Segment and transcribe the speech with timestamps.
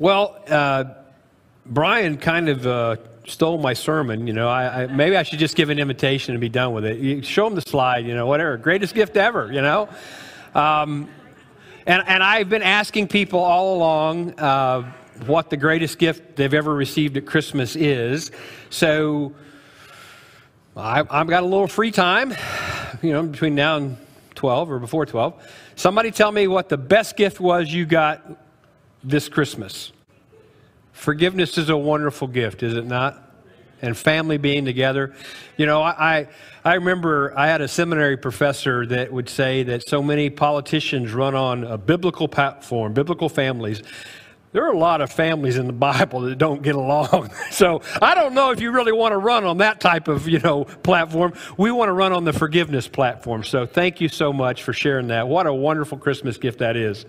[0.00, 0.84] Well, uh,
[1.66, 4.26] Brian kind of uh, stole my sermon.
[4.26, 6.86] You know, I, I, maybe I should just give an invitation and be done with
[6.86, 6.96] it.
[7.00, 8.06] You show them the slide.
[8.06, 8.56] You know, whatever.
[8.56, 9.52] Greatest gift ever.
[9.52, 9.90] You know.
[10.54, 11.06] Um,
[11.86, 14.90] and, and I've been asking people all along uh,
[15.26, 18.30] what the greatest gift they've ever received at Christmas is.
[18.70, 19.34] So
[20.74, 22.34] I, have got a little free time,
[23.02, 23.98] you know, between now and
[24.34, 25.46] 12 or before 12.
[25.76, 28.24] Somebody tell me what the best gift was you got
[29.02, 29.92] this Christmas.
[30.92, 33.32] Forgiveness is a wonderful gift, is it not?
[33.82, 35.14] And family being together.
[35.56, 36.28] You know, I,
[36.64, 41.34] I remember I had a seminary professor that would say that so many politicians run
[41.34, 43.82] on a biblical platform, biblical families.
[44.52, 47.30] There are a lot of families in the Bible that don't get along.
[47.50, 50.38] So I don't know if you really want to run on that type of, you
[50.38, 51.34] know, platform.
[51.58, 53.44] We want to run on the forgiveness platform.
[53.44, 55.28] So thank you so much for sharing that.
[55.28, 57.04] What a wonderful Christmas gift that is.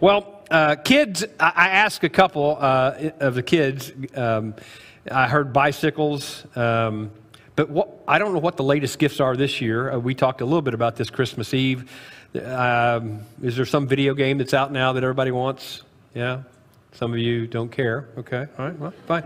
[0.00, 3.92] Well, uh, kids, I, I asked a couple uh, of the kids.
[4.14, 4.54] Um,
[5.10, 6.44] I heard bicycles.
[6.56, 7.12] Um,
[7.54, 9.92] but what, I don't know what the latest gifts are this year.
[9.92, 11.90] Uh, we talked a little bit about this Christmas Eve.
[12.42, 15.82] Um, is there some video game that's out now that everybody wants?
[16.14, 16.42] Yeah?
[16.94, 18.08] Some of you don't care.
[18.18, 19.24] Okay, all right, well, fine.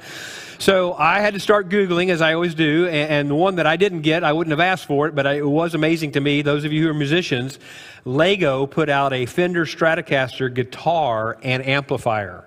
[0.59, 3.77] So I had to start Googling, as I always do, and, the one that I
[3.77, 6.43] didn't get, I wouldn't have asked for it, but it was amazing to me.
[6.43, 7.59] Those of you who are musicians,
[8.05, 12.46] Lego put out a Fender Stratocaster guitar and amplifier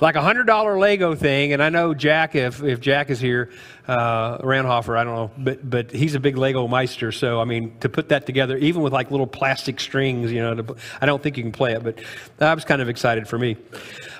[0.00, 1.52] like a hundred dollar Lego thing.
[1.52, 3.50] And I know Jack, if, if Jack is here,
[3.86, 7.10] uh, Ranhofer, I don't know, but, but he's a big Lego meister.
[7.12, 10.54] So, I mean, to put that together, even with like little plastic strings, you know,
[10.54, 11.98] to, I don't think you can play it, but
[12.36, 13.56] that was kind of excited for me.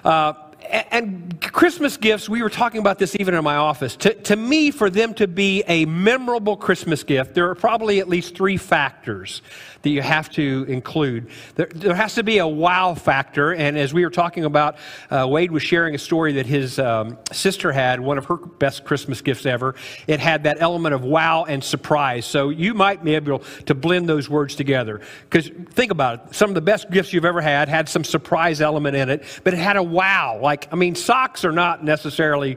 [0.05, 0.33] Uh,
[0.69, 3.97] and Christmas gifts, we were talking about this even in my office.
[3.97, 8.09] To, to me, for them to be a memorable Christmas gift, there are probably at
[8.09, 9.43] least three factors
[9.83, 11.29] that you have to include.
[11.55, 13.55] There, there has to be a wow factor.
[13.55, 14.77] And as we were talking about,
[15.11, 18.85] uh, Wade was sharing a story that his um, sister had, one of her best
[18.85, 19.75] Christmas gifts ever.
[20.07, 22.27] It had that element of wow and surprise.
[22.27, 25.01] So you might be able to blend those words together.
[25.31, 28.61] Because think about it some of the best gifts you've ever had had some surprise
[28.61, 30.39] element in it, but it had a wow.
[30.41, 32.57] Like, I mean, socks are not necessarily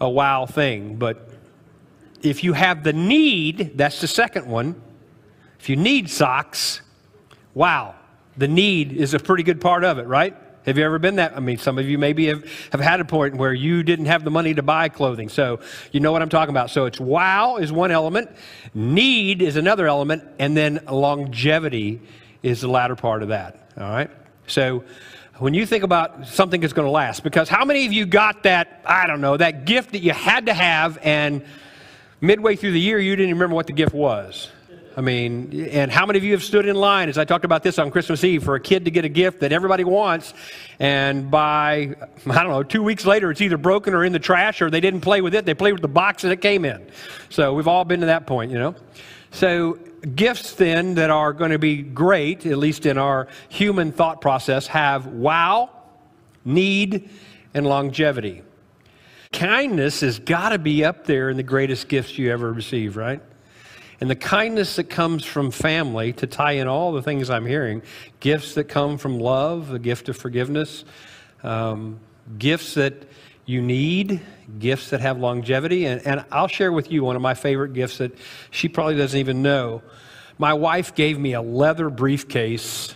[0.00, 1.28] a wow thing, but
[2.22, 4.80] if you have the need, that's the second one
[5.60, 6.80] if you need socks,
[7.52, 7.94] wow,
[8.38, 10.34] the need is a pretty good part of it, right?
[10.64, 11.36] Have you ever been that?
[11.36, 14.24] I mean, some of you maybe have, have had a point where you didn't have
[14.24, 15.28] the money to buy clothing.
[15.28, 15.60] So
[15.92, 16.70] you know what I'm talking about.
[16.70, 18.30] So it's wow is one element,
[18.72, 22.00] need is another element, and then longevity
[22.42, 23.70] is the latter part of that.
[23.76, 24.10] All right?
[24.46, 24.82] So
[25.40, 28.42] when you think about something that's going to last, because how many of you got
[28.42, 31.42] that, I don't know, that gift that you had to have, and
[32.20, 34.50] midway through the year you didn't remember what the gift was?
[34.98, 37.62] I mean, and how many of you have stood in line, as I talked about
[37.62, 40.34] this on Christmas Eve, for a kid to get a gift that everybody wants,
[40.78, 41.96] and by,
[42.26, 44.80] I don't know, two weeks later, it's either broken or in the trash, or they
[44.80, 46.86] didn't play with it, they played with the box that it came in.
[47.30, 48.74] So we've all been to that point, you know?
[49.30, 49.78] So
[50.14, 54.66] gifts then that are going to be great, at least in our human thought process,
[54.68, 55.70] have wow,
[56.44, 57.10] need,
[57.54, 58.42] and longevity.
[59.32, 63.20] Kindness has got to be up there in the greatest gifts you ever receive, right?
[64.00, 67.82] and the kindness that comes from family to tie in all the things I'm hearing
[68.18, 70.84] gifts that come from love, the gift of forgiveness,
[71.42, 72.00] um,
[72.38, 72.94] gifts that
[73.50, 74.20] you need,
[74.58, 75.86] gifts that have longevity.
[75.86, 78.12] And, and I'll share with you one of my favorite gifts that
[78.50, 79.82] she probably doesn't even know.
[80.38, 82.94] My wife gave me a leather briefcase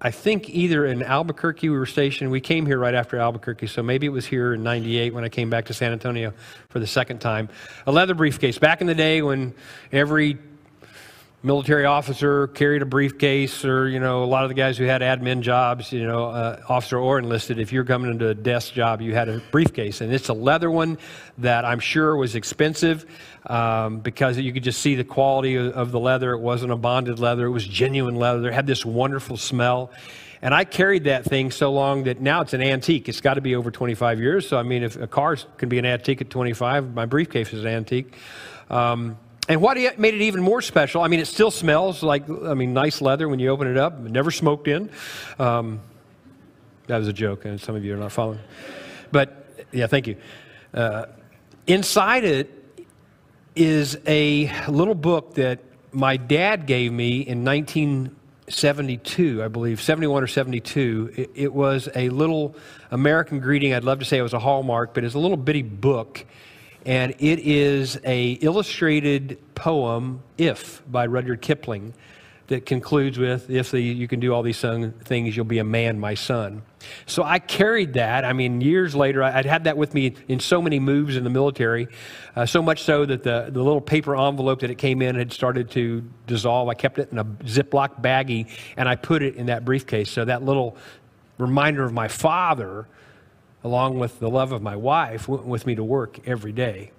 [0.00, 2.30] I think either in Albuquerque we were stationed.
[2.30, 5.28] We came here right after Albuquerque, so maybe it was here in '98 when I
[5.28, 6.32] came back to San Antonio
[6.68, 7.48] for the second time.
[7.84, 8.58] A leather briefcase.
[8.58, 9.54] Back in the day when
[9.90, 10.38] every
[11.42, 15.02] military officer carried a briefcase, or you know, a lot of the guys who had
[15.02, 19.00] admin jobs, you know, uh, officer or enlisted, if you're coming into a desk job,
[19.00, 20.98] you had a briefcase, and it's a leather one
[21.38, 23.06] that I'm sure was expensive
[23.46, 26.32] um, because you could just see the quality of, of the leather.
[26.32, 28.48] It wasn't a bonded leather; it was genuine leather.
[28.48, 29.90] It had this wonderful smell.
[30.40, 33.08] And I carried that thing so long that now it's an antique.
[33.08, 34.48] It's got to be over 25 years.
[34.48, 37.64] So, I mean, if a car can be an antique at 25, my briefcase is
[37.64, 38.14] an antique.
[38.70, 42.52] Um, and what made it even more special, I mean, it still smells like, I
[42.52, 44.90] mean, nice leather when you open it up, never smoked in.
[45.38, 45.80] Um,
[46.86, 48.40] that was a joke, and some of you are not following.
[49.10, 50.16] But, yeah, thank you.
[50.74, 51.06] Uh,
[51.66, 52.54] inside it
[53.56, 55.60] is a little book that
[55.92, 61.14] my dad gave me in 1972, I believe, 71 or 72.
[61.16, 62.54] It, it was a little
[62.90, 63.72] American greeting.
[63.72, 66.26] I'd love to say it was a Hallmark, but it's a little bitty book
[66.88, 71.92] and it is a illustrated poem, If, by Rudyard Kipling,
[72.46, 76.00] that concludes with, If the, you can do all these things, you'll be a man,
[76.00, 76.62] my son.
[77.04, 78.24] So I carried that.
[78.24, 81.30] I mean, years later, I'd had that with me in so many moves in the
[81.30, 81.88] military,
[82.34, 85.30] uh, so much so that the, the little paper envelope that it came in had
[85.30, 86.70] started to dissolve.
[86.70, 88.48] I kept it in a Ziploc baggie
[88.78, 90.10] and I put it in that briefcase.
[90.10, 90.78] So that little
[91.36, 92.88] reminder of my father,
[93.64, 96.92] along with the love of my wife, went with me to work every day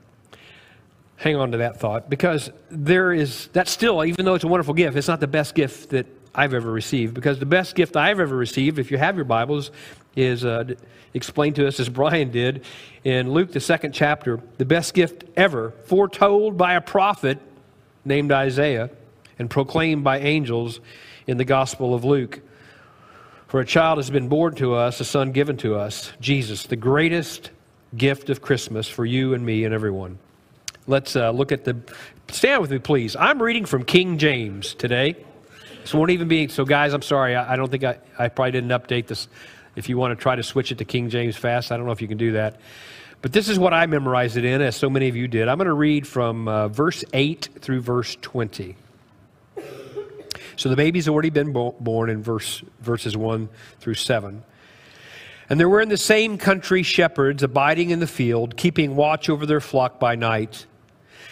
[1.19, 4.73] hang on to that thought because there is, that's still, even though it's a wonderful
[4.73, 7.13] gift, it's not the best gift that I've ever received.
[7.13, 9.71] Because the best gift I've ever received, if you have your Bibles,
[10.15, 10.73] is uh,
[11.13, 12.63] explained to us as Brian did
[13.03, 14.39] in Luke, the second chapter.
[14.57, 17.39] The best gift ever, foretold by a prophet
[18.05, 18.89] named Isaiah
[19.37, 20.79] and proclaimed by angels
[21.27, 22.39] in the Gospel of Luke.
[23.49, 26.75] For a child has been born to us, a son given to us, Jesus, the
[26.75, 27.49] greatest
[27.97, 30.19] gift of Christmas for you and me and everyone.
[30.85, 31.75] Let's uh, look at the.
[32.29, 33.15] Stand with me, please.
[33.15, 35.15] I'm reading from King James today.
[35.81, 36.47] This won't even be.
[36.47, 37.35] So, guys, I'm sorry.
[37.35, 39.27] I, I don't think I, I probably didn't update this.
[39.75, 41.91] If you want to try to switch it to King James fast, I don't know
[41.91, 42.59] if you can do that.
[43.23, 45.47] But this is what I memorized it in, as so many of you did.
[45.47, 48.75] I'm going to read from uh, verse 8 through verse 20.
[50.59, 53.47] So the baby's already been bo- born in verse, verses 1
[53.79, 54.43] through 7.
[55.49, 59.45] And there were in the same country shepherds abiding in the field, keeping watch over
[59.45, 60.65] their flock by night.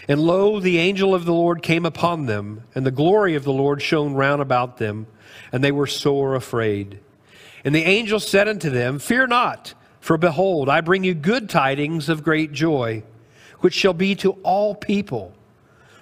[0.08, 3.52] And lo, the angel of the Lord came upon them, and the glory of the
[3.52, 5.08] Lord shone round about them,
[5.52, 7.02] and they were sore afraid.
[7.66, 12.08] And the angel said unto them, Fear not, for behold, I bring you good tidings
[12.08, 13.04] of great joy,
[13.60, 15.34] which shall be to all people.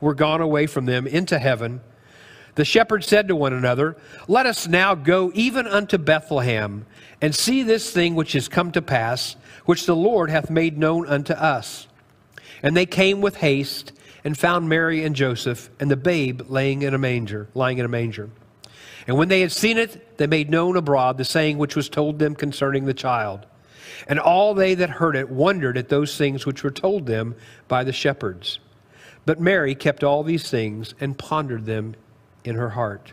[0.00, 1.80] were gone away from them into heaven,
[2.58, 3.96] the shepherds said to one another,
[4.26, 6.86] Let us now go even unto Bethlehem,
[7.20, 11.06] and see this thing which is come to pass, which the Lord hath made known
[11.06, 11.86] unto us.
[12.62, 13.92] And they came with haste
[14.24, 17.88] and found Mary and Joseph and the babe laying in a manger, lying in a
[17.88, 18.28] manger.
[19.06, 22.18] And when they had seen it, they made known abroad the saying which was told
[22.18, 23.46] them concerning the child.
[24.06, 27.36] And all they that heard it wondered at those things which were told them
[27.68, 28.58] by the shepherds.
[29.28, 31.96] But Mary kept all these things and pondered them
[32.44, 33.12] in her heart.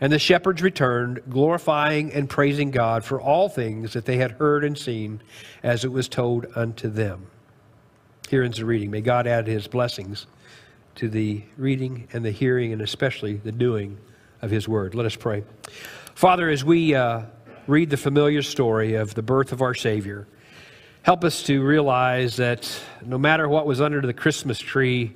[0.00, 4.64] And the shepherds returned, glorifying and praising God for all things that they had heard
[4.64, 5.20] and seen,
[5.62, 7.26] as it was told unto them.
[8.30, 8.90] Here ends the reading.
[8.90, 10.26] May God add his blessings
[10.94, 13.98] to the reading and the hearing and especially the doing
[14.40, 14.94] of his word.
[14.94, 15.44] Let us pray.
[16.14, 17.24] Father, as we uh,
[17.66, 20.26] read the familiar story of the birth of our Savior,
[21.04, 22.66] help us to realize that
[23.04, 25.12] no matter what was under the Christmas tree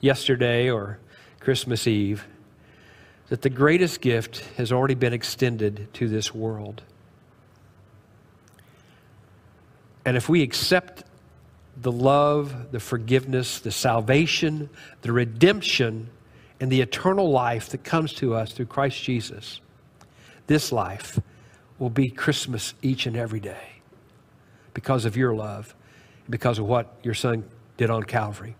[0.00, 0.98] yesterday or
[1.40, 2.26] Christmas Eve,
[3.30, 6.82] that the greatest gift has already been extended to this world.
[10.04, 11.04] And if we accept
[11.74, 14.68] the love, the forgiveness, the salvation,
[15.00, 16.10] the redemption,
[16.60, 19.62] and the eternal life that comes to us through Christ Jesus,
[20.48, 21.18] this life
[21.78, 23.79] will be Christmas each and every day
[24.74, 25.74] because of your love,
[26.28, 27.44] because of what your Son
[27.76, 28.56] did on Calvary.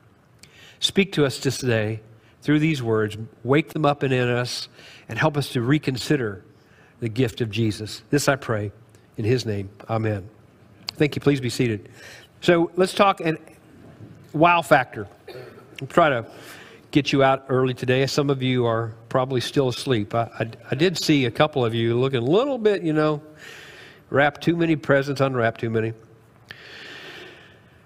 [0.80, 2.00] Speak to us this day
[2.42, 4.68] through these words, wake them up in us,
[5.08, 6.42] and help us to reconsider
[7.00, 8.02] the gift of Jesus.
[8.10, 8.72] This I pray
[9.16, 9.68] in His name.
[9.88, 10.28] Amen.
[10.96, 11.20] Thank you.
[11.20, 11.88] Please be seated.
[12.40, 13.38] So let's talk and
[14.32, 15.06] wow factor.
[15.80, 16.26] I'll try to
[16.90, 18.06] get you out early today.
[18.06, 20.14] Some of you are probably still asleep.
[20.14, 23.22] I, I, I did see a couple of you looking a little bit, you know,
[24.10, 25.94] wrap too many presents, unwrap too many.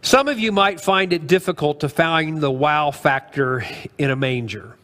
[0.02, 3.64] Some of you might find it difficult to find the wow factor
[3.96, 4.76] in a manger.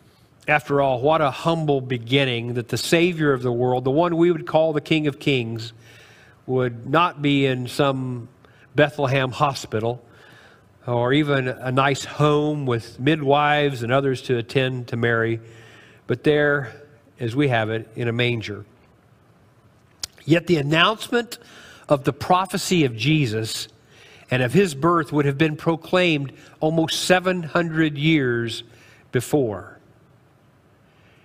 [0.49, 4.33] After all, what a humble beginning that the Savior of the world, the one we
[4.33, 5.73] would call the King of Kings,
[6.47, 8.29] would not be in some
[8.75, 10.03] Bethlehem Hospital,
[10.87, 15.41] or even a nice home with midwives and others to attend to Mary,
[16.07, 16.73] but there,
[17.21, 18.65] as we have it, in a manger.
[20.25, 21.39] Yet the announcement
[21.89, 23.69] of the prophecy of Jesus
[24.31, 28.63] and of his birth would have been proclaimed almost 700 years
[29.13, 29.79] before.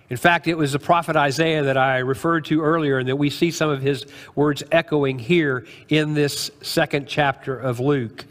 [0.08, 3.28] In fact, it was the prophet Isaiah that I referred to earlier, and that we
[3.30, 8.24] see some of his words echoing here in this second chapter of Luke.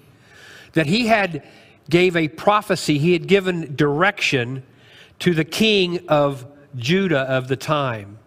[0.73, 1.43] That he had
[1.89, 4.63] gave a prophecy, he had given direction
[5.19, 6.45] to the king of
[6.77, 8.19] Judah of the time.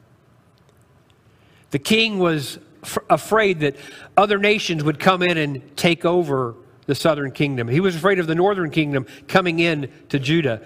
[1.70, 3.76] The king was f- afraid that
[4.16, 6.54] other nations would come in and take over
[6.86, 7.68] the southern kingdom.
[7.68, 10.62] He was afraid of the northern kingdom coming in to Judah.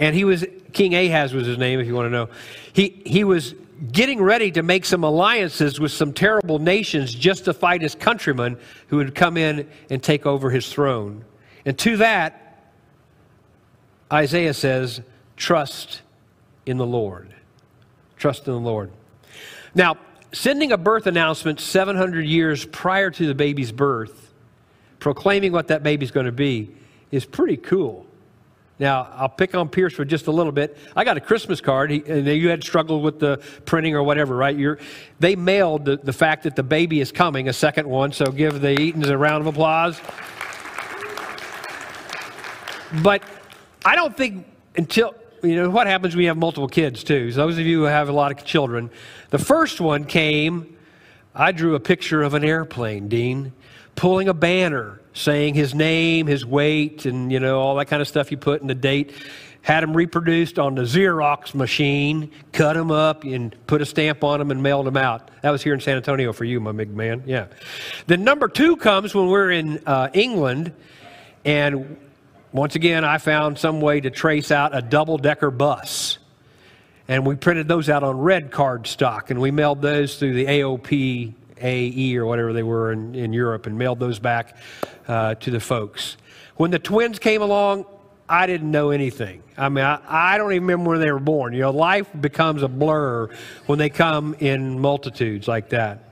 [0.00, 2.28] And he was, King Ahaz was his name, if you want to know.
[2.72, 3.54] He, he was
[3.92, 8.58] getting ready to make some alliances with some terrible nations just to fight his countrymen
[8.88, 11.24] who would come in and take over his throne.
[11.64, 12.72] And to that,
[14.12, 15.02] Isaiah says,
[15.36, 16.00] trust
[16.64, 17.34] in the Lord.
[18.16, 18.90] Trust in the Lord.
[19.74, 19.98] Now,
[20.38, 24.32] sending a birth announcement 700 years prior to the baby's birth
[25.00, 26.70] proclaiming what that baby's going to be
[27.10, 28.06] is pretty cool.
[28.78, 30.78] Now, I'll pick on Pierce for just a little bit.
[30.94, 34.36] I got a Christmas card, he, and you had struggled with the printing or whatever,
[34.36, 34.56] right?
[34.56, 34.78] You're,
[35.18, 38.60] they mailed the, the fact that the baby is coming, a second one, so give
[38.60, 40.00] the Eatons a round of applause.
[43.02, 43.24] But
[43.84, 47.32] I don't think until, you know, what happens when you have multiple kids, too?
[47.32, 48.90] So those of you who have a lot of children,
[49.30, 50.76] the first one came,
[51.34, 53.52] I drew a picture of an airplane, Dean
[53.98, 58.06] pulling a banner saying his name, his weight, and you know all that kind of
[58.06, 59.12] stuff you put in the date.
[59.60, 64.38] Had them reproduced on the Xerox machine, cut them up, and put a stamp on
[64.38, 65.32] them and mailed them out.
[65.42, 67.24] That was here in San Antonio for you, my big man.
[67.26, 67.48] Yeah.
[68.06, 70.72] Then number two comes when we're in uh, England,
[71.44, 71.98] and
[72.52, 76.18] once again, I found some way to trace out a double decker bus.
[77.06, 80.46] And we printed those out on red card stock, and we mailed those through the
[80.46, 84.56] AOP AE or whatever they were in, in Europe and mailed those back
[85.08, 86.16] uh, to the folks.
[86.56, 87.86] When the twins came along,
[88.28, 89.42] I didn't know anything.
[89.56, 91.54] I mean, I, I, don't even remember when they were born.
[91.54, 93.30] You know, life becomes a blur
[93.66, 96.07] when they come in multitudes like that.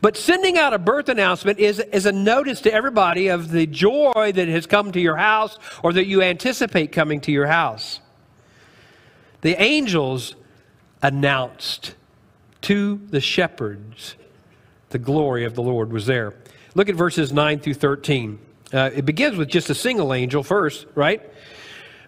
[0.00, 4.32] But sending out a birth announcement is, is a notice to everybody of the joy
[4.34, 8.00] that has come to your house or that you anticipate coming to your house.
[9.40, 10.34] The angels
[11.02, 11.94] announced
[12.62, 14.14] to the shepherds
[14.90, 16.34] the glory of the Lord was there.
[16.74, 18.38] Look at verses 9 through 13.
[18.72, 21.22] Uh, it begins with just a single angel first, right?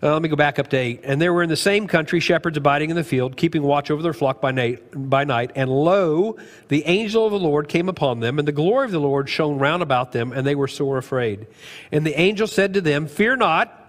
[0.03, 1.01] Uh, let me go back up to 8.
[1.05, 4.03] And there were in the same country shepherds abiding in the field, keeping watch over
[4.03, 5.53] their flock by night, by night.
[5.55, 6.37] And lo,
[6.69, 9.59] the angel of the Lord came upon them, and the glory of the Lord shone
[9.59, 11.47] round about them, and they were sore afraid.
[11.91, 13.81] And the angel said to them, Fear not.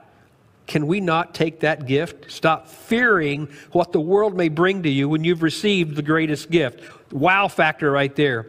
[0.68, 2.32] Can we not take that gift?
[2.32, 6.82] Stop fearing what the world may bring to you when you've received the greatest gift.
[7.12, 8.48] Wow factor right there.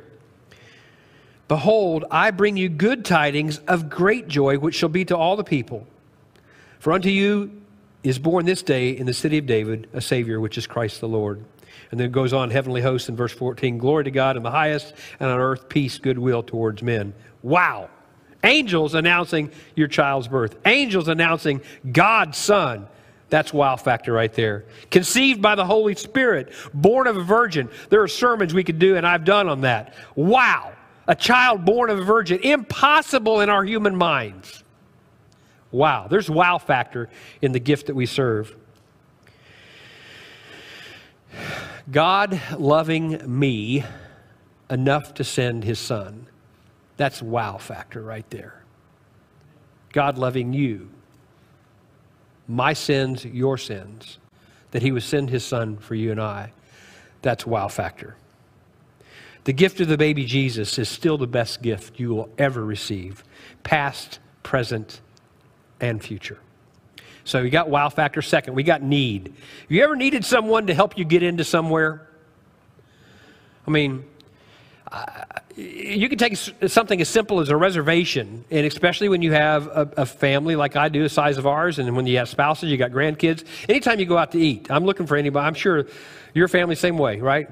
[1.48, 5.44] Behold, I bring you good tidings of great joy, which shall be to all the
[5.44, 5.86] people.
[6.86, 7.50] For unto you
[8.04, 11.08] is born this day in the city of David a Savior, which is Christ the
[11.08, 11.44] Lord.
[11.90, 14.52] And then it goes on, heavenly hosts in verse 14 Glory to God in the
[14.52, 17.12] highest, and on earth peace, goodwill towards men.
[17.42, 17.90] Wow.
[18.44, 22.86] Angels announcing your child's birth, angels announcing God's Son.
[23.30, 24.64] That's wow factor right there.
[24.92, 27.68] Conceived by the Holy Spirit, born of a virgin.
[27.90, 29.94] There are sermons we could do, and I've done on that.
[30.14, 30.72] Wow
[31.08, 32.40] a child born of a virgin.
[32.40, 34.62] Impossible in our human minds.
[35.76, 37.10] Wow, there's wow factor
[37.42, 38.56] in the gift that we serve.
[41.92, 43.84] God loving me
[44.70, 46.28] enough to send his son.
[46.96, 48.62] That's wow factor right there.
[49.92, 50.88] God loving you,
[52.48, 54.16] my sins, your sins,
[54.70, 56.52] that he would send his son for you and I.
[57.20, 58.16] That's wow factor.
[59.44, 63.22] The gift of the baby Jesus is still the best gift you will ever receive,
[63.62, 65.02] past, present,
[65.80, 66.38] and future.
[67.24, 68.22] So we got wow factor.
[68.22, 69.34] Second, we got need.
[69.68, 72.06] You ever needed someone to help you get into somewhere?
[73.66, 74.04] I mean,
[75.56, 79.90] you can take something as simple as a reservation, and especially when you have a,
[79.96, 82.76] a, family like I do, the size of ours, and when you have spouses, you
[82.76, 83.44] got grandkids.
[83.68, 85.46] Anytime you go out to eat, I'm looking for anybody.
[85.46, 85.86] I'm sure
[86.36, 87.48] your family, same way, right?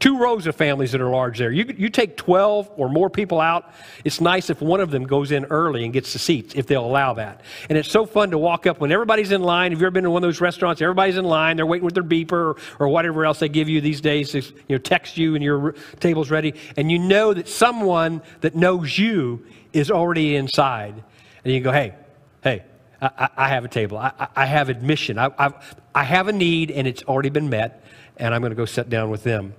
[0.00, 1.52] Two rows of families that are large there.
[1.52, 3.72] You, you take 12 or more people out.
[4.04, 6.84] It's nice if one of them goes in early and gets the seats, if they'll
[6.84, 7.42] allow that.
[7.68, 9.70] And it's so fun to walk up when everybody's in line.
[9.70, 10.82] Have you ever been to one of those restaurants?
[10.82, 11.56] Everybody's in line.
[11.56, 14.40] They're waiting with their beeper or, or whatever else they give you these days to
[14.40, 16.54] you know, text you and your table's ready.
[16.76, 21.02] And you know that someone that knows you is already inside.
[21.44, 21.94] And you go, hey,
[22.42, 22.64] hey,
[23.00, 23.98] I, I, have a table.
[23.98, 25.18] I, I have admission.
[25.18, 25.54] I, I've,
[25.94, 27.82] I have a need, and it's already been met
[28.16, 29.54] and I'm going to go sit down with them.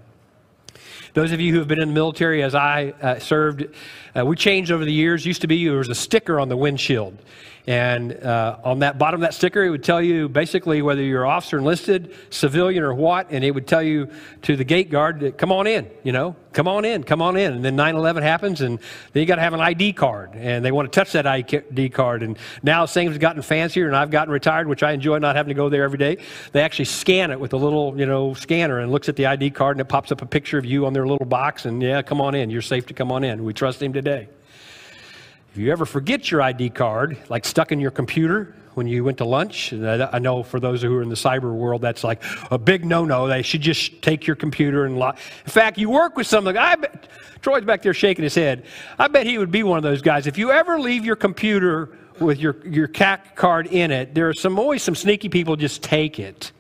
[1.18, 3.66] Those of you who have been in the military, as I uh, served,
[4.16, 5.26] uh, we changed over the years.
[5.26, 7.18] Used to be there was a sticker on the windshield,
[7.66, 11.26] and uh, on that bottom of that sticker, it would tell you basically whether you're
[11.26, 14.10] officer enlisted, civilian, or what, and it would tell you
[14.44, 17.36] to the gate guard, to, "Come on in," you know, "Come on in, come on
[17.36, 18.80] in." And then 9/11 happens, and
[19.12, 21.90] then you got to have an ID card, and they want to touch that ID
[21.90, 22.24] card.
[22.24, 25.50] And now things have gotten fancier, and I've gotten retired, which I enjoy not having
[25.50, 26.20] to go there every day.
[26.54, 29.50] They actually scan it with a little, you know, scanner, and looks at the ID
[29.50, 32.02] card, and it pops up a picture of you on their little box, and yeah,
[32.02, 32.50] come on in.
[32.50, 33.44] You're safe to come on in.
[33.44, 34.28] We trust him today.
[35.52, 39.18] If you ever forget your ID card, like stuck in your computer when you went
[39.18, 42.24] to lunch, and I know for those who are in the cyber world, that's like
[42.52, 43.28] a big no-no.
[43.28, 45.18] They should just take your computer and lock.
[45.46, 46.56] In fact, you work with someone.
[46.58, 47.08] I bet,
[47.42, 48.66] Troy's back there shaking his head.
[49.00, 50.28] I bet he would be one of those guys.
[50.28, 54.34] If you ever leave your computer with your, your CAC card in it, there are
[54.34, 56.52] some always some sneaky people just take it.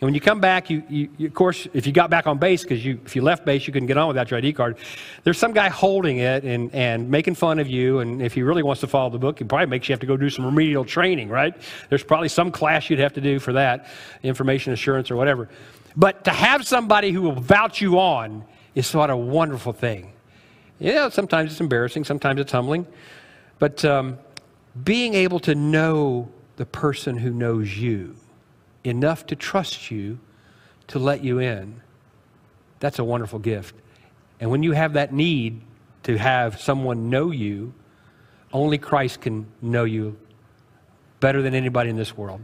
[0.00, 2.38] And when you come back, you, you, you of course, if you got back on
[2.38, 4.78] base, because you, if you left base, you couldn't get on without your ID card,
[5.24, 7.98] there's some guy holding it and, and making fun of you.
[7.98, 10.06] And if he really wants to follow the book, he probably makes you have to
[10.06, 11.54] go do some remedial training, right?
[11.90, 13.88] There's probably some class you'd have to do for that,
[14.22, 15.50] information assurance or whatever.
[15.94, 20.12] But to have somebody who will vouch you on is sort of a wonderful thing.
[20.78, 22.86] Yeah, sometimes it's embarrassing, sometimes it's humbling.
[23.58, 24.16] But um,
[24.82, 28.16] being able to know the person who knows you
[28.84, 30.18] enough to trust you
[30.88, 31.80] to let you in,
[32.80, 33.74] that's a wonderful gift.
[34.40, 35.60] And when you have that need
[36.04, 37.74] to have someone know you,
[38.52, 40.16] only Christ can know you
[41.20, 42.40] better than anybody in this world.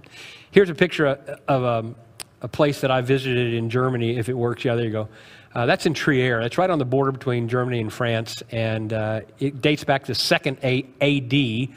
[0.50, 1.96] Here's a picture of a, um,
[2.42, 4.64] a place that I visited in Germany, if it works.
[4.64, 5.08] Yeah, there you go.
[5.54, 6.42] Uh, that's in Trier.
[6.42, 10.12] That's right on the border between Germany and France, and uh, it dates back to
[10.12, 10.58] 2nd
[11.00, 11.74] AD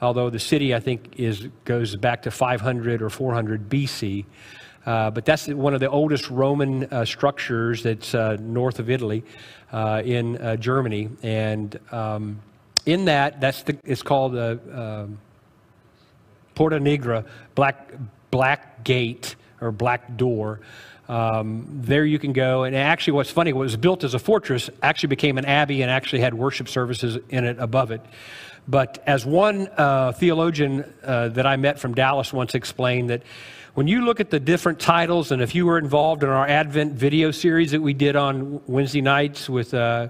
[0.00, 4.24] although the city, I think, is, goes back to 500 or 400 BC.
[4.84, 9.24] Uh, but that's one of the oldest Roman uh, structures that's uh, north of Italy
[9.72, 11.08] uh, in uh, Germany.
[11.22, 12.40] And um,
[12.84, 15.18] in that, that's the, it's called um,
[16.54, 17.26] Porta Nigra,
[17.56, 17.90] black,
[18.30, 20.60] black gate or black door.
[21.08, 22.64] Um, there you can go.
[22.64, 25.90] And actually, what's funny, what was built as a fortress actually became an abbey and
[25.90, 28.00] actually had worship services in it above it.
[28.68, 33.22] But as one uh, theologian uh, that I met from Dallas once explained, that
[33.74, 36.94] when you look at the different titles, and if you were involved in our Advent
[36.94, 40.08] video series that we did on Wednesday nights with, uh,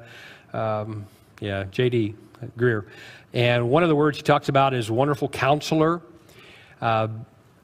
[0.53, 1.05] um,
[1.41, 2.15] yeah, J.D.
[2.57, 2.87] Greear,
[3.35, 6.01] and one of the words he talks about is wonderful counselor.
[6.81, 7.09] Uh,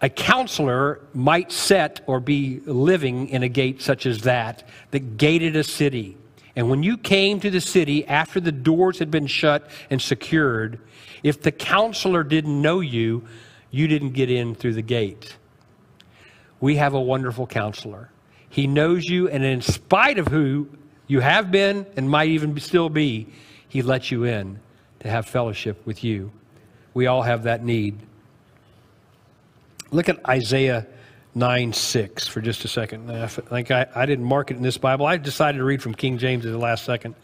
[0.03, 5.55] a counselor might set or be living in a gate such as that, that gated
[5.55, 6.17] a city
[6.55, 10.79] and when you came to the city after the doors had been shut and secured,
[11.23, 13.27] if the counselor didn't know you,
[13.71, 15.37] you didn't get in through the gate.
[16.61, 18.11] We have a wonderful counselor.
[18.49, 20.69] He knows you, and in spite of who
[21.07, 23.29] you have been and might even still be,
[23.67, 24.61] he lets you in
[25.01, 26.31] to have fellowship with you.
[26.93, 27.99] We all have that need.
[29.91, 30.87] Look at Isaiah
[31.35, 33.11] 9 6 for just a second.
[33.11, 35.07] I think I, I didn't mark it in this Bible.
[35.07, 37.15] I decided to read from King James at the last second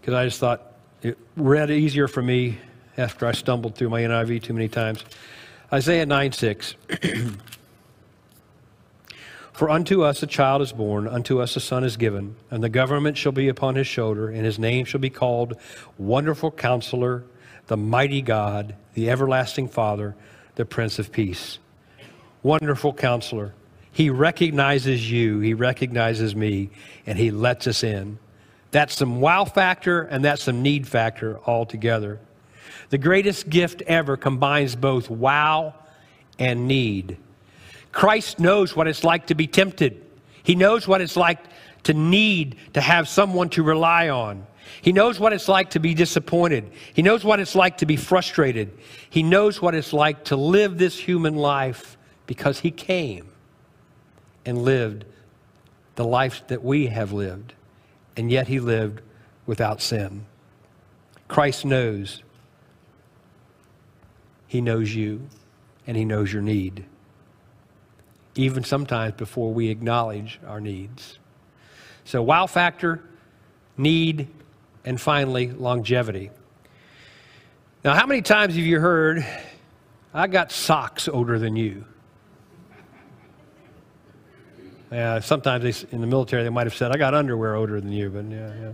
[0.00, 0.62] because I just thought
[1.02, 2.58] it read easier for me
[2.96, 5.04] after I stumbled through my NIV too many times.
[5.72, 6.74] Isaiah 9 6.
[9.52, 12.68] For unto us a child is born, unto us a son is given, and the
[12.68, 15.56] government shall be upon his shoulder, and his name shall be called
[15.96, 17.22] Wonderful Counselor,
[17.68, 20.16] the Mighty God, the Everlasting Father,
[20.56, 21.60] the Prince of Peace
[22.44, 23.52] wonderful counselor.
[23.90, 26.70] He recognizes you, he recognizes me,
[27.06, 28.18] and he lets us in.
[28.70, 32.20] That's some wow factor and that's some need factor all together.
[32.90, 35.74] The greatest gift ever combines both wow
[36.38, 37.16] and need.
[37.92, 40.04] Christ knows what it's like to be tempted.
[40.42, 41.38] He knows what it's like
[41.84, 44.44] to need to have someone to rely on.
[44.82, 46.70] He knows what it's like to be disappointed.
[46.92, 48.76] He knows what it's like to be frustrated.
[49.08, 51.96] He knows what it's like to live this human life
[52.26, 53.28] because he came
[54.44, 55.04] and lived
[55.96, 57.54] the life that we have lived,
[58.16, 59.00] and yet he lived
[59.46, 60.26] without sin.
[61.28, 62.22] Christ knows.
[64.46, 65.28] He knows you,
[65.86, 66.84] and he knows your need,
[68.34, 71.18] even sometimes before we acknowledge our needs.
[72.04, 73.02] So, wow factor,
[73.76, 74.28] need,
[74.84, 76.30] and finally, longevity.
[77.84, 79.26] Now, how many times have you heard,
[80.12, 81.84] I got socks older than you?
[84.94, 87.90] Yeah, sometimes they, in the military they might have said, "I got underwear older than
[87.90, 88.72] you," but yeah, yeah.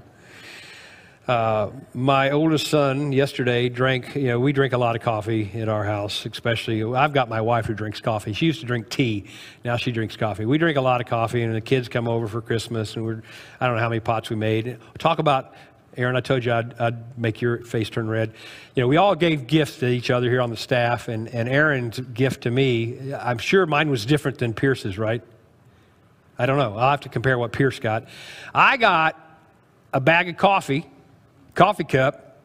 [1.26, 4.14] Uh, my oldest son yesterday drank.
[4.14, 6.84] You know, we drink a lot of coffee at our house, especially.
[6.84, 8.34] I've got my wife who drinks coffee.
[8.34, 9.30] She used to drink tea.
[9.64, 10.44] Now she drinks coffee.
[10.44, 13.22] We drink a lot of coffee, and the kids come over for Christmas, and we're.
[13.58, 14.76] I don't know how many pots we made.
[14.98, 15.54] Talk about
[15.96, 18.34] Aaron, I told you I'd, I'd, make your face turn red.
[18.74, 21.48] You know, we all gave gifts to each other here on the staff, and, and
[21.48, 25.22] Aaron's gift to me, I'm sure mine was different than Pierce's, right?
[26.40, 26.74] I don't know.
[26.78, 28.06] I'll have to compare what Pierce got.
[28.54, 29.14] I got
[29.92, 30.86] a bag of coffee,
[31.54, 32.38] coffee cup,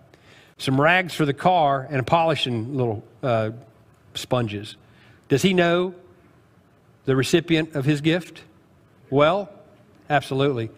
[0.57, 3.51] some rags for the car, and a polishing little uh,
[4.13, 4.75] sponges.
[5.29, 5.95] Does he know
[7.05, 8.41] the recipient of his gift?
[9.09, 9.49] Well,
[10.09, 10.71] absolutely.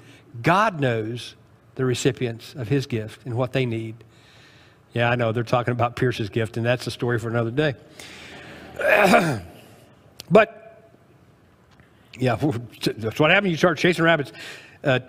[0.43, 1.33] God knows
[1.73, 3.95] the recipients of his gift and what they need.
[4.93, 7.73] Yeah, I know they're talking about Pierce's gift, and that's a story for another day.
[10.29, 10.66] but,
[12.19, 12.35] yeah,
[12.97, 13.51] that's what happened.
[13.51, 14.31] You start chasing rabbits.
[14.83, 14.99] Uh,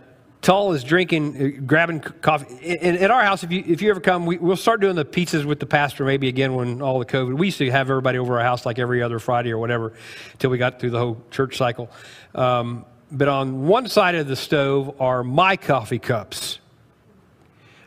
[0.41, 2.55] Tull is drinking, uh, grabbing coffee.
[2.63, 5.05] In, in, our house, if you, if you ever come, we, will start doing the
[5.05, 7.37] pizzas with the pastor maybe again when all the COVID.
[7.37, 9.95] We used to have everybody over our house like every other Friday or whatever
[10.33, 11.91] until we got through the whole church cycle.
[12.35, 16.61] Um, but on one side of the stove are my coffee cups.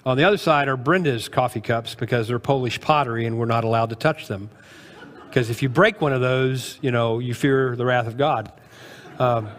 [0.05, 3.63] On the other side are Brenda's coffee cups because they're Polish pottery and we're not
[3.63, 4.49] allowed to touch them.
[5.27, 8.51] Because if you break one of those, you know, you fear the wrath of God.
[9.21, 9.49] Um,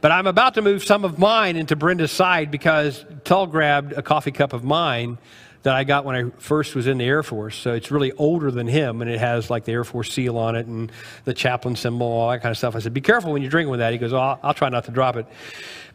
[0.00, 4.02] but I'm about to move some of mine into Brenda's side because Tull grabbed a
[4.02, 5.18] coffee cup of mine
[5.64, 7.56] that I got when I first was in the Air Force.
[7.56, 10.54] So it's really older than him, and it has like the Air Force seal on
[10.54, 10.92] it and
[11.24, 12.76] the chaplain symbol, all that kind of stuff.
[12.76, 14.68] I said, "Be careful when you're drinking with that." He goes, oh, I'll, I'll try
[14.68, 15.26] not to drop it."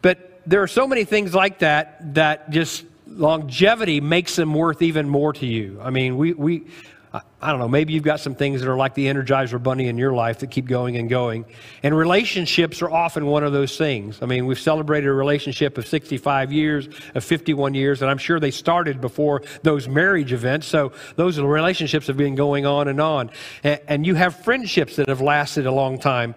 [0.02, 5.08] But there are so many things like that that just longevity makes them worth even
[5.08, 5.80] more to you.
[5.82, 6.66] I mean, we we
[7.12, 9.98] I don't know, maybe you've got some things that are like the Energizer Bunny in
[9.98, 11.44] your life that keep going and going.
[11.82, 14.22] And relationships are often one of those things.
[14.22, 18.38] I mean, we've celebrated a relationship of 65 years, of 51 years, and I'm sure
[18.38, 20.68] they started before those marriage events.
[20.68, 23.30] So those relationships have been going on and on.
[23.64, 26.34] And, you have friendships that have lasted a long time.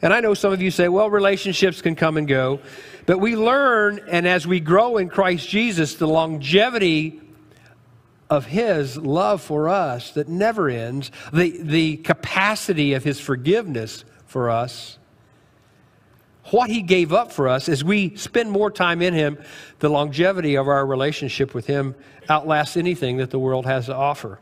[0.00, 2.60] And I know some of you say, well, relationships can come and go.
[3.06, 7.20] But we learn, and as we grow in Christ Jesus, the longevity
[8.30, 14.50] of his love for us that never ends, the, the capacity of his forgiveness for
[14.50, 14.98] us,
[16.50, 19.38] what he gave up for us as we spend more time in him,
[19.78, 21.94] the longevity of our relationship with him
[22.28, 24.38] outlasts anything that the world has to offer.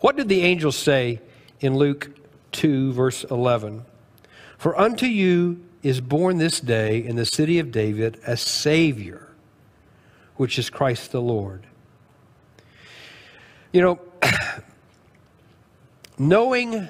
[0.00, 1.20] What did the angels say
[1.60, 2.10] in Luke
[2.52, 3.84] 2, verse 11?
[4.56, 9.28] For unto you is born this day in the city of David a Savior,
[10.36, 11.66] which is Christ the Lord.
[13.72, 14.00] You know,
[16.18, 16.88] knowing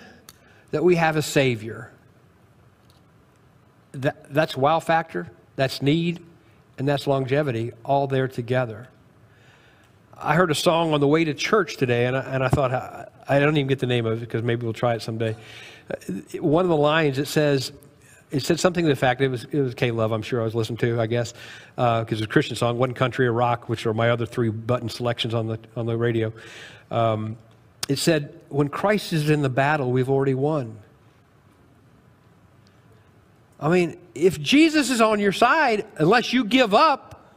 [0.71, 1.91] that we have a Savior,
[3.93, 6.21] that, that's wow factor, that's need,
[6.79, 8.89] and that's longevity all there together.
[10.17, 12.73] I heard a song on the way to church today, and I, and I thought,
[13.29, 15.37] I, don't even get the name of it because maybe we'll try it someday.
[15.91, 17.73] Uh, one of the lines, it says,
[18.31, 20.13] it said something to the fact it was it was K Love.
[20.13, 21.01] I'm sure I was listening to.
[21.01, 21.33] I guess
[21.75, 22.79] because uh, was a Christian song.
[22.79, 25.97] One country or rock, which are my other three button selections on the on the
[25.97, 26.33] radio.
[26.91, 27.37] Um,
[27.89, 30.79] it said, "When Christ is in the battle, we've already won."
[33.61, 37.35] I mean, if Jesus is on your side, unless you give up,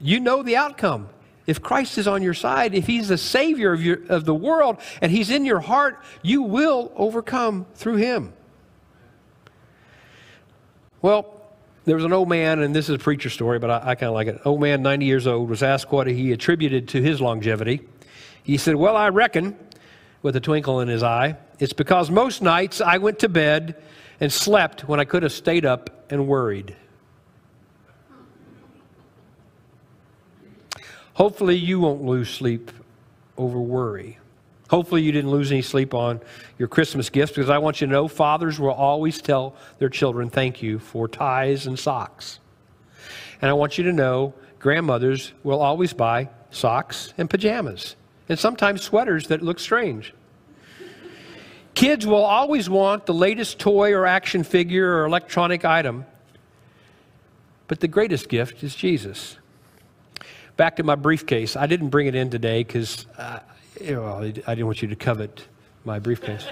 [0.00, 1.08] you know the outcome.
[1.46, 4.78] If Christ is on your side, if He's the Savior of, your, of the world
[5.02, 8.32] and He's in your heart, you will overcome through Him.
[11.04, 11.26] Well,
[11.84, 14.08] there was an old man, and this is a preacher story, but I, I kind
[14.08, 14.40] of like it.
[14.46, 17.82] Old man, 90 years old, was asked what he attributed to his longevity.
[18.42, 19.54] He said, Well, I reckon,
[20.22, 23.82] with a twinkle in his eye, it's because most nights I went to bed
[24.18, 26.74] and slept when I could have stayed up and worried.
[31.12, 32.70] Hopefully, you won't lose sleep
[33.36, 34.16] over worry.
[34.70, 36.20] Hopefully, you didn't lose any sleep on
[36.58, 40.30] your Christmas gifts because I want you to know fathers will always tell their children
[40.30, 42.40] thank you for ties and socks.
[43.42, 47.96] And I want you to know grandmothers will always buy socks and pajamas
[48.28, 50.14] and sometimes sweaters that look strange.
[51.74, 56.06] Kids will always want the latest toy or action figure or electronic item.
[57.66, 59.36] But the greatest gift is Jesus.
[60.56, 61.56] Back to my briefcase.
[61.56, 63.40] I didn't bring it in today because uh,
[63.80, 65.46] well, I didn't want you to covet
[65.84, 66.46] my briefcase.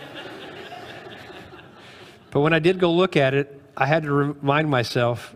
[2.31, 5.35] but when I did go look at it, I had to remind myself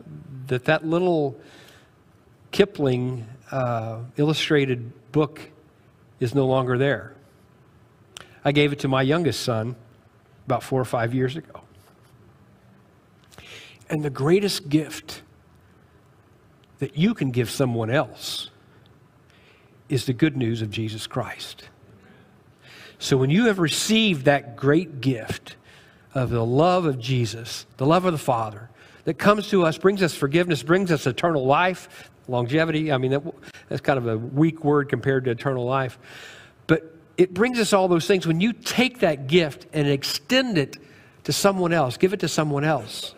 [0.49, 1.38] that that little
[2.53, 5.40] Kipling uh, illustrated book
[6.20, 7.14] is no longer there.
[8.44, 9.77] I gave it to my youngest son
[10.46, 11.61] about four or five years ago.
[13.90, 15.22] And the greatest gift
[16.79, 18.51] that you can give someone else
[19.88, 21.68] is the good news of Jesus Christ.
[22.99, 25.57] So when you have received that great gift
[26.15, 28.71] of the love of Jesus, the love of the Father,
[29.05, 32.91] that comes to us, brings us forgiveness, brings us eternal life, longevity.
[32.91, 33.23] I mean, that,
[33.69, 35.99] that's kind of a weak word compared to eternal life.
[36.67, 38.27] But it brings us all those things.
[38.27, 40.77] When you take that gift and extend it
[41.25, 43.15] to someone else, give it to someone else,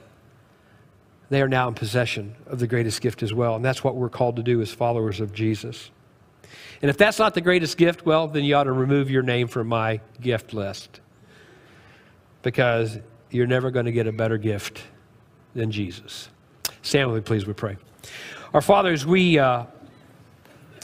[1.31, 3.55] they are now in possession of the greatest gift as well.
[3.55, 5.91] And that's what we're called to do as followers of Jesus.
[6.83, 9.49] And if that's not the greatest gift, well, then you ought to remove your name
[9.49, 11.01] from my gift list.
[12.43, 12.99] Because
[13.31, 14.83] you're never going to get a better gift
[15.55, 16.29] than Jesus.
[16.83, 17.77] Stand with me, please, we pray.
[18.55, 19.65] Our fathers, we uh,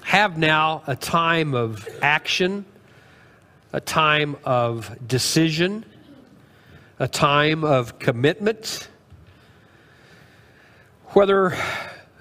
[0.03, 2.67] have now a time of action,
[3.73, 5.85] a time of decision,
[6.99, 8.89] a time of commitment.
[11.09, 11.57] Whether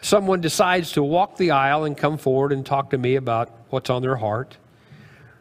[0.04, 3.90] someone decides to walk the aisle and come forward and talk to me about what's
[3.90, 4.58] on their heart,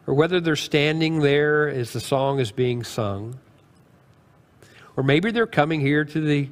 [0.07, 3.37] or whether they're standing there as the song is being sung,
[4.95, 6.49] or maybe they're coming here to the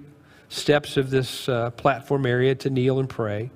[0.50, 3.50] steps of this uh, platform area to kneel and pray,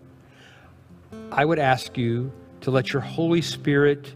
[1.31, 4.13] I would ask you to let your Holy Spirit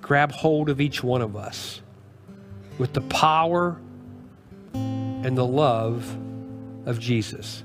[0.00, 1.80] grab hold of each one of us
[2.78, 3.80] with the power
[4.74, 6.16] and the love
[6.86, 7.64] of Jesus.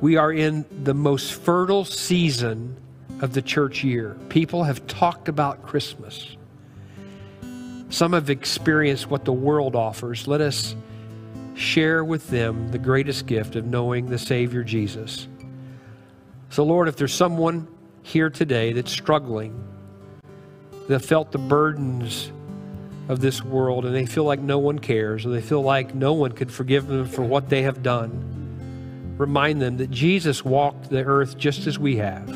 [0.00, 2.74] We are in the most fertile season
[3.20, 4.16] of the church year.
[4.30, 6.36] People have talked about Christmas.
[7.90, 10.26] Some have experienced what the world offers.
[10.26, 10.74] Let us
[11.54, 15.28] share with them the greatest gift of knowing the Savior Jesus.
[16.48, 17.68] So, Lord, if there's someone
[18.02, 19.62] here today that's struggling,
[20.88, 22.32] that felt the burdens
[23.10, 26.14] of this world, and they feel like no one cares, or they feel like no
[26.14, 28.39] one could forgive them for what they have done,
[29.20, 32.26] remind them that Jesus walked the earth just as we have.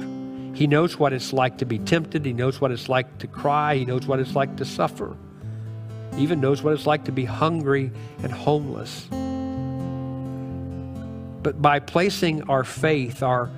[0.54, 3.76] He knows what it's like to be tempted, He knows what it's like to cry,
[3.76, 5.16] He knows what it's like to suffer
[6.14, 7.90] He even knows what it's like to be hungry
[8.22, 9.06] and homeless.
[11.42, 13.50] But by placing our faith, our,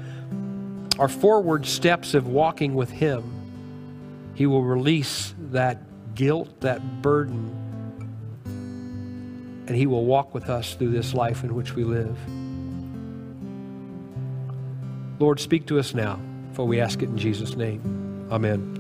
[0.99, 3.25] our forward steps of walking with Him,
[4.35, 7.51] He will release that guilt, that burden,
[9.67, 12.17] and He will walk with us through this life in which we live.
[15.19, 16.21] Lord, speak to us now,
[16.53, 18.29] for we ask it in Jesus' name.
[18.31, 18.73] Amen.